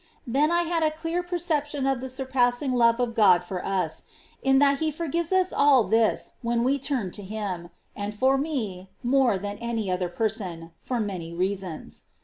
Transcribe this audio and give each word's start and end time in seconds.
Then 0.25 0.49
I 0.49 0.63
had 0.63 0.81
a 0.81 0.89
clear 0.89 1.21
perception 1.21 1.85
of 1.85 2.01
the 2.01 2.09
surpassing 2.09 2.73
love 2.73 2.99
of 2.99 3.13
God 3.13 3.43
for 3.43 3.63
us, 3.63 4.05
in 4.41 4.57
that 4.57 4.79
He 4.79 4.89
forgives 4.89 5.31
us 5.31 5.53
all 5.53 5.83
this 5.83 6.31
when 6.41 6.63
we 6.63 6.79
turn 6.79 7.11
to 7.11 7.21
Him, 7.21 7.69
and 7.95 8.11
for 8.11 8.35
me 8.35 8.89
more 9.03 9.37
than 9.37 9.59
for 9.59 9.63
any 9.63 9.91
other, 9.91 10.09
for 10.79 10.99
many 10.99 11.35
reasons. 11.35 12.05